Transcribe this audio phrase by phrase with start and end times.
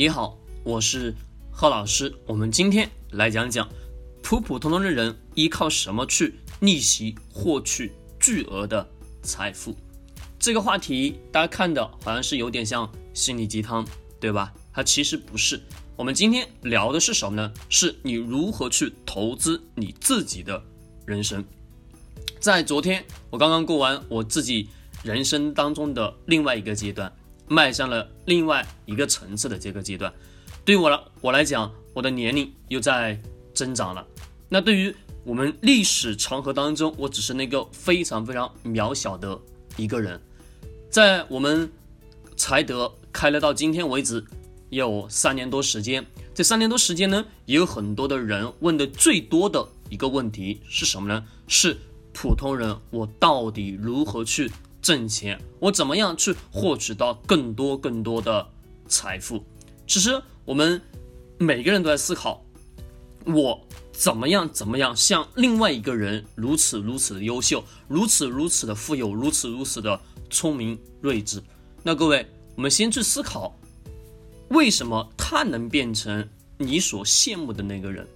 [0.00, 1.14] 你好，我是
[1.50, 2.10] 贺老师。
[2.24, 3.68] 我们今天来讲讲
[4.22, 8.88] 普普通通的人依靠什么去逆袭获取巨额的
[9.20, 9.76] 财富。
[10.38, 13.86] 这个话题大家看的好像是有点像心灵鸡汤，
[14.18, 14.54] 对吧？
[14.72, 15.60] 它其实不是。
[15.96, 17.52] 我们今天聊的是什么呢？
[17.68, 20.62] 是你如何去投资你自己的
[21.04, 21.44] 人生。
[22.38, 24.66] 在昨天，我刚刚过完我自己
[25.02, 27.12] 人生当中的另外一个阶段，
[27.50, 30.12] 迈向了另外一个层次的这个阶段。
[30.64, 33.20] 对于我来我来讲，我的年龄又在
[33.52, 34.06] 增长了。
[34.48, 34.94] 那对于
[35.24, 39.36] 我们历史长河当中，我只是那个非常非常渺小的
[39.76, 40.20] 一个人。
[40.88, 41.68] 在我们
[42.36, 44.24] 财德开了到今天为止，
[44.68, 46.06] 有三年多时间。
[46.32, 51.26] 这三年多时间呢，也有很多的人问的最多的一个问题是什么呢？
[51.48, 51.76] 是。
[52.12, 54.50] 普通人，我到底如何去
[54.82, 55.40] 挣钱？
[55.58, 58.46] 我怎么样去获取到更多更多的
[58.88, 59.44] 财富？
[59.86, 60.80] 其实我们
[61.38, 62.44] 每个人都在思考，
[63.26, 63.60] 我
[63.92, 71.42] 怎么样怎么样像另外一个人如此如此的优秀，如此如此的富有，如此如此的聪明睿智。
[71.82, 73.54] 那各位，我们先去思考，
[74.48, 78.06] 为什么他能变成你所羡慕的那个人？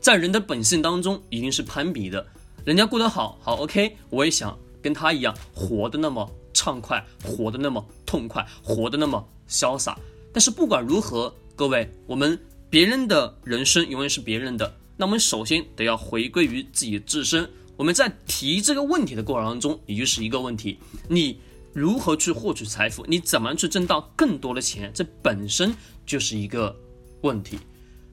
[0.00, 2.26] 在人的本性当中，一定是攀比的。
[2.64, 9.98] 人家过得好好，OK，我也想跟他一样活得那么畅快，活得那么痛快，活得那么潇洒。
[10.30, 17.48] 但是不管如何，各位，我们别人的人生永远是别人的，那我们首先得要回归于自己自身。
[17.78, 21.40] 我们在提这个问题的过程当中，也就是一个问题：你
[21.72, 23.06] 如何去获取财富？
[23.08, 24.92] 你怎么去挣到更多的钱？
[24.94, 26.76] 这本身就是一个
[27.22, 27.58] 问题。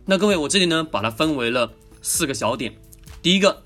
[0.05, 1.69] 那各位，我这里呢，把它分为了
[2.01, 2.73] 四个小点。
[3.21, 3.61] 第一个。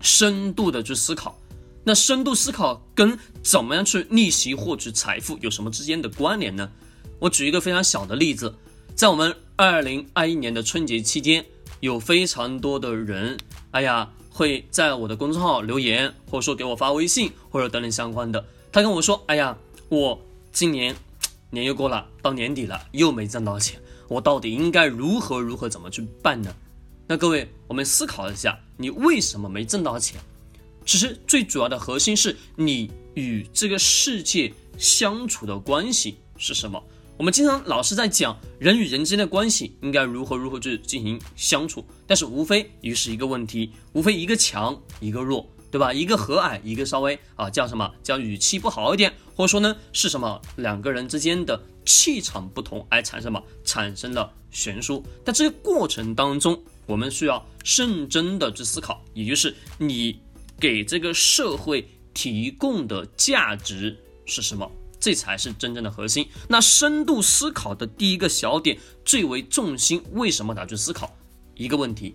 [0.00, 1.36] 深度的去思考，
[1.88, 6.70] 那深度思考跟怎么样去逆袭获取财富有什么之间的关联呢？
[7.18, 8.54] 我举一个非常小的例子，
[8.94, 11.46] 在我们二零二一年的春节期间，
[11.80, 13.38] 有非常多的人，
[13.70, 18.44] 哎呀，会在我的公众号留言，或者说给我发微信，或者等等相关的。
[18.70, 19.56] 他跟我说，哎呀，
[19.88, 20.20] 我
[20.52, 20.94] 今年
[21.48, 26.54] 年又过了，到年底了，又没挣到钱，我到底应该如何如何怎么去办呢？
[27.06, 30.20] 那各位，我们思考一下，你为什么没挣到钱？
[30.88, 36.82] 其实最主要的核心是你与这个世界相处的关系是什么？
[37.18, 45.92] 我们经常老是在讲人与人之间的关系应该如何如何去进行相处，但是无非于是一个问题，无非一个强一个弱，对吧？
[45.92, 56.58] 一个和蔼，一个稍微啊叫什么叫语气不好一点，或者说呢是什么两个人之间的气场不同而产生什么产生了悬殊，在这个过程当中。
[56.86, 60.18] 我们需要认真的去思考，也就是你
[60.60, 63.96] 给这个社会提供的价值
[64.26, 66.28] 是什么，这才是真正的核心。
[66.48, 71.16] 那深度思考的第一个小点，最为重心，为什么拿去思考
[71.54, 72.14] 一个问题，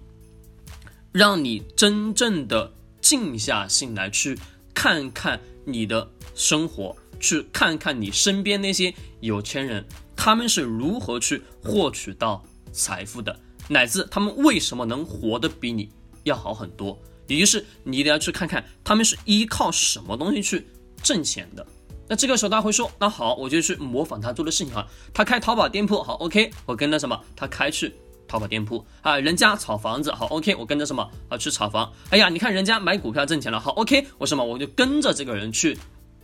[1.12, 4.38] 让你真正的静下心来，去
[4.74, 12.44] 看看你的生活，去看看你身边那些有钱人，他们是如何去获取到
[12.74, 13.40] 财富的。
[13.70, 15.90] 乃至他们为什么能活得比你
[16.24, 17.00] 要好很多？
[17.28, 20.66] 也就是你一定要去看看他们是依靠什么东西去
[21.02, 21.66] 挣钱的。
[22.08, 24.86] 那这个时候大家会说，那好，我就去模仿他做的事情啊。
[25.14, 27.20] 他开淘宝店铺，好，OK，我跟着什么？
[27.36, 27.94] 他开去
[28.28, 29.18] 淘宝店铺啊。
[29.18, 31.10] 人家炒房子，好，OK，我跟着什么？
[31.30, 31.92] 啊，去炒房。
[32.10, 34.44] 哎呀，你看人家买股票挣钱了，好，OK，我什么？
[34.44, 35.78] 我就跟着这个人去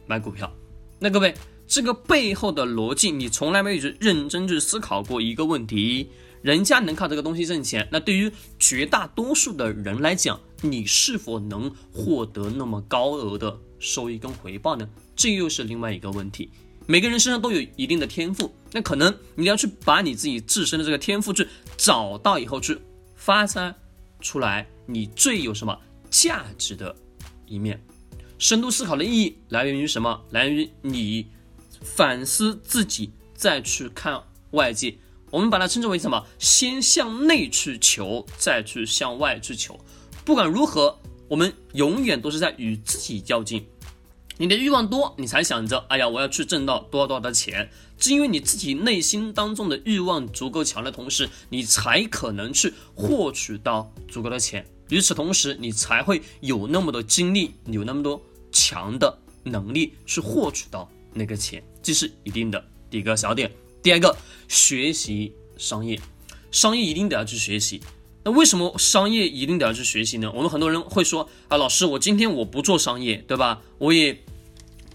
[0.05, 0.51] 买股票。
[0.99, 1.33] 那各位，
[1.65, 6.11] 这个背后的逻辑，你从来没有去认真去思考过一个问题。
[6.41, 14.87] 人家能靠这个东西挣钱，那对于绝大多数的人来讲，你是否能获得那么高额的收益跟回报呢？
[15.15, 16.49] 这又是另外一个问题。
[16.87, 21.47] 每个人身上都有一定的天赋，那可能你要去把你自己自身的这个天赋去
[21.77, 22.79] 找到以后去
[23.15, 23.75] 发散
[24.21, 25.77] 出来，你最有什么
[26.09, 26.95] 价值的
[27.45, 27.79] 一面。
[28.39, 30.21] 深度思考的意义来源于什么？
[30.31, 31.27] 来源于你
[31.81, 34.97] 反思自己，再去看外界。
[35.31, 36.25] 我们把它称之为什么？
[36.37, 39.79] 先向内去求，再去向外去求。
[40.25, 43.65] 不管如何，我们永远都是在与自己较劲。
[44.37, 47.69] 你的欲望多，你才想着，哎呀，我要去挣到多少多少的钱。
[47.97, 54.65] 是因为你自己内心当中的欲望足够强的同时，你才可能去获取到足够的钱。
[54.87, 58.21] 与此同时，你才会有那么多精力，有那么多
[58.53, 61.61] 强的能力去获取到那个钱。
[61.83, 63.51] 这是一定的一个小点。
[63.81, 64.17] 第二个，
[64.49, 65.99] 学习商业，
[66.51, 67.81] 商业一定得要去学习。
[68.25, 70.29] 那为什么商业一定得要去学习呢？
[70.35, 73.61] 我们很多人会说啊，老师，我今天我不做商业，对吧？
[73.77, 74.21] 我也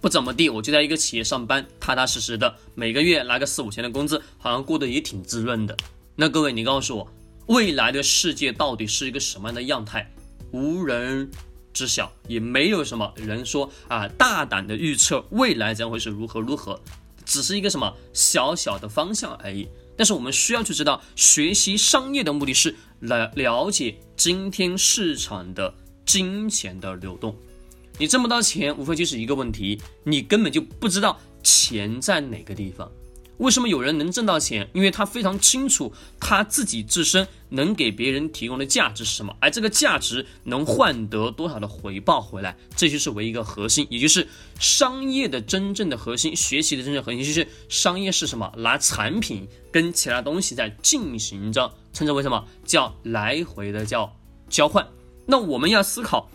[0.02, 5.75] 不怎么地，我就在一个企业上班，踏踏实实的，每个月拿个四五千的工资，好像过得也挺滋润的。
[6.14, 7.08] 那各位，你告诉我，
[7.46, 10.12] 未来的世界到底是一个什么样的样态？
[10.50, 11.31] 无人
[11.72, 16.78] 知晓，也没有什么人说啊，大胆的预测未来将会是如何如何，
[17.24, 19.68] 只是一个什么小小的方向而已。
[19.96, 25.72] 但是我们需要去知道，学习商业的目的是来了解今天市场的
[26.04, 27.36] 金钱的流动。
[27.96, 32.90] 你挣不到钱，无非就是一个问题，你根本就不知道钱在哪个地方。
[33.38, 34.69] 为什么有人能挣到钱？
[34.72, 44.28] 因为他非常清楚他自己自身能给别人提供的价值是什么，而这个价值能换得多少的回报回来，这就是为一个核心，也就是
[44.60, 46.34] 商业的真正的核心。
[46.36, 48.52] 学习的真正核心就是商业是什么？
[48.56, 54.16] 拿产品跟其他东西在进行着，称之为什么叫来回的叫
[54.48, 54.86] 交换。
[55.26, 56.31] 那我们要思考。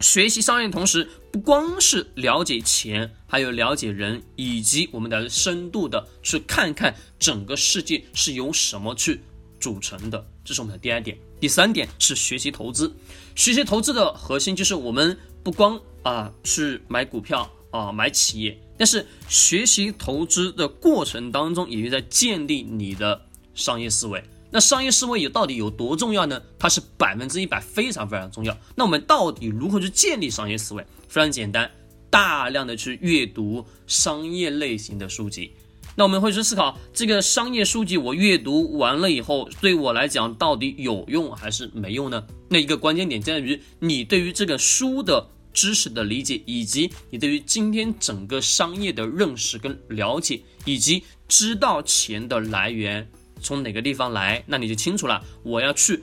[0.00, 9.20] 学习商业的同时，不光是了解钱，还有了解人，以及我们的深度的去看看整个世界是由什么去
[9.60, 10.26] 组成的。
[10.42, 11.16] 这是我们的第二点。
[11.38, 12.90] 第三点是学习投资。
[13.36, 23.20] 学习投资的核心就是我们不光啊去买股票啊买企业，但是学习投资的过程当中，也在建立你的
[23.54, 24.24] 商业思维。
[24.50, 26.42] 那商业思维有到底有多重要呢？
[26.58, 28.56] 它是百分之一百非常非常重要。
[28.74, 30.84] 那我们到底如何去建立商业思维？
[31.08, 31.70] 非常简单，
[32.10, 35.52] 大量的去阅读商业类型的书籍。
[35.96, 42.24] 那我们会去思考，这个商业书籍我阅读完了以后，对我来讲到底有用还是没用呢？
[42.48, 53.08] 那一个关键点在于你对于这个书的知识的理解，以及你对于今天整个商业的认识跟了解，以及知道钱的来源。
[53.40, 55.24] 从哪个地方来，那你就清楚了。
[55.42, 56.02] 我要去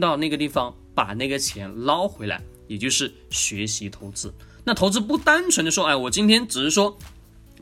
[0.00, 4.32] 到那个地方把那个钱捞回来，也就是学习投资。
[4.64, 6.96] 那投资不单纯的说，哎，我今天只是说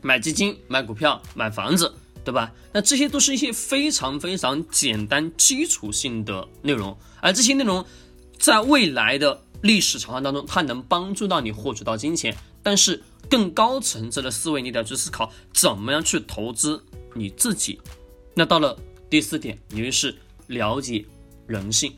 [0.01, 1.93] 买基金、买股票、买房子，
[2.25, 2.51] 对吧？
[2.73, 6.97] 那这些都是一些非常非常简单、基础性的内容。
[7.21, 7.85] 而这些内容
[8.37, 12.35] 在未来的历史长河当中，它能帮助到你获取到金钱。
[12.61, 16.83] 但是更高层次的思维，你得去思考怎么样去投资
[17.13, 17.79] 你自己。
[18.33, 18.77] 那到了。
[19.09, 20.15] 第四点，也就是
[20.47, 21.05] 了解
[21.45, 21.93] 人性。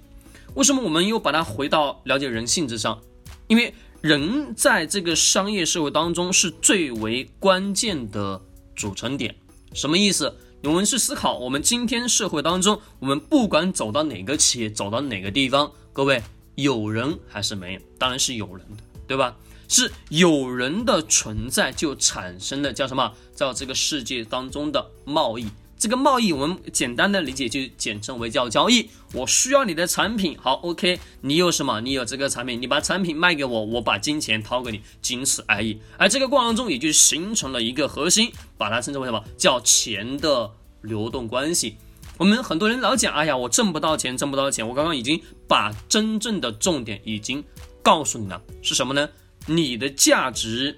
[0.55, 2.99] 为什么我们又把它回到了解人性之上？
[3.47, 8.41] 因为人在这个商业社会当中是最为关键的
[8.75, 9.35] 组成点。
[9.73, 10.35] 什么意思？
[10.63, 16.21] 我们去思考，我们今天社会当中，我们不管走到哪个企业，走到哪个地方，各位
[16.55, 17.79] 有人还是没有？
[17.97, 19.37] 当然是有人的，对吧？
[19.69, 23.13] 是有人的存在，就产生了叫什么？
[23.35, 25.47] 叫这个世界当中的贸易。
[25.79, 28.89] 这个贸易我们简单的理解就简称为叫交易。
[29.13, 31.79] 我需要你的产品，好，OK，你有什么？
[31.79, 35.79] 你有这个产品，你把产品卖给我，我把金钱掏给你，仅此而已。
[35.97, 39.23] 而这个过程中也就形成了一个核心，把它称之为什么？
[39.37, 41.77] 叫钱的流动关系。
[42.17, 44.67] 我们很多人老讲，哎呀，我挣不到钱，挣不到钱。
[44.67, 47.41] 我刚刚已经把真正的重点已经
[47.81, 49.09] 告诉你了，是什么呢？
[49.45, 50.77] 你的价值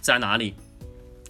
[0.00, 0.54] 在哪里？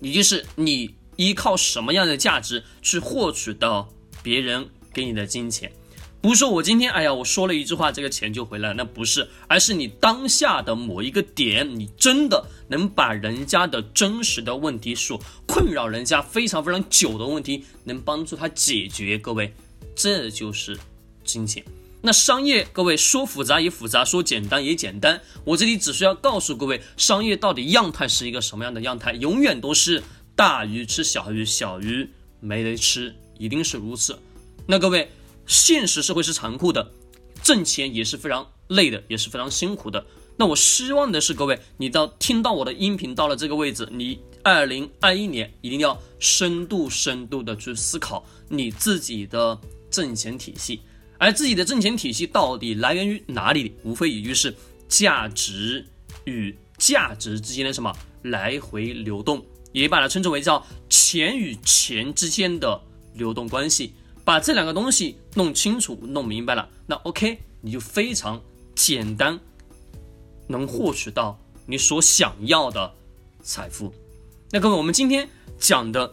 [0.00, 0.94] 也就是你。
[1.16, 3.88] 依靠什么样的价值去获取到
[4.22, 5.72] 别人给你的金钱？
[6.20, 19.18] 不是说我今天哎呀，我说了一句话，这个钱就回来，那不是，而是你当下的某一个点，你真的能把人家的真实的问题，所困扰人家非常非常久的问题，能帮助他解决。
[19.18, 19.52] 各位，
[19.96, 20.78] 这就是
[21.24, 21.64] 金钱。
[22.02, 25.20] 那商业，各位说复杂也复杂，说简单也简单。
[25.44, 30.00] 我这里只需要告诉各位，商业到底样态是一个什么样的样态，永远都是。
[30.42, 34.18] 大鱼吃小鱼，小鱼没得吃，一定是如此。
[34.66, 35.08] 那各位，
[35.46, 36.90] 现实社会是残酷的，
[37.44, 40.04] 挣钱也是非常累的，也是非常辛苦的。
[40.36, 49.56] 那我希望的是，各位，你到听到我的音频到了这个位置，你二零二一年一定要深度深度的去思考你自己的
[49.92, 50.80] 挣钱体系，
[51.18, 53.76] 而自己的挣钱体系到底来源于哪里？
[53.84, 54.52] 无非也就是
[54.88, 55.86] 价值
[56.24, 59.40] 与价值之间的什么来回流动。
[59.72, 62.80] 也把它称之为叫钱与钱之间的
[63.14, 68.40] 流动关系，把这两个东西弄清楚、弄明白了，那 OK，你就非常
[68.74, 69.40] 简单，
[70.46, 72.94] 能获取到你所想要的
[73.42, 73.92] 财富。
[74.50, 76.12] 那各位，我们今天讲的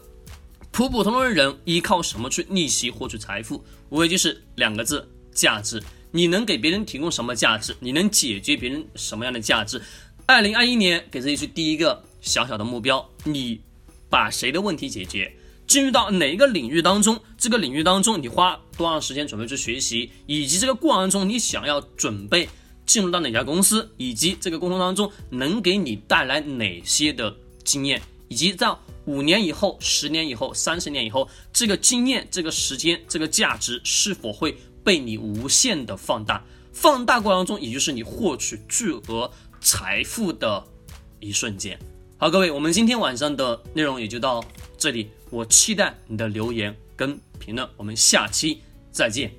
[0.72, 3.63] 普普通通的人依靠什么去逆袭获取财富？
[3.89, 5.82] 无非就是两个字：价值。
[6.12, 7.75] 你能给别人提供什么价值？
[7.80, 9.82] 你能解决别人什么样的价值？
[10.25, 12.04] 二零二一年给自己去第一个。
[12.21, 13.61] 小小的目标，你
[14.09, 15.31] 把谁的问题解决？
[15.67, 17.21] 进入到哪一个领域当中？
[17.38, 20.09] 这个领域当中，你花多长时间准备去学习？
[20.25, 22.49] 以及这个过程中，你想要准备
[22.88, 23.88] 进入到哪家公司？
[23.97, 36.43] 以及这个过程当中能给你带来哪些的经验，以及在五年以后、十年以后、三十年以后，这个经验、这个时间、这个价值是否会被你无限的放大？
[36.73, 40.65] 放大过程中，也就是你获取巨额财富的
[41.19, 41.79] 一瞬间。
[42.21, 44.43] 好，各位，我们今天晚上的内容也就到
[44.77, 48.61] 这里，我期待你的留言跟评论，我们下期
[48.91, 49.38] 再见。